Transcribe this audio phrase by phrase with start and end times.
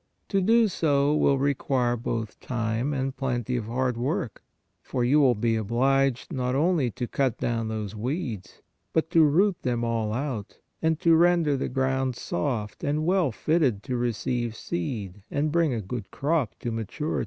[0.29, 4.41] To do so will require both time and plenty of hard work,
[4.81, 9.61] for you will be obliged not only to cut down those weeds, but to root
[9.61, 15.21] them all out and to render the ground soft and well fitted to receive seed
[15.29, 17.19] and bring a good crop to maturity.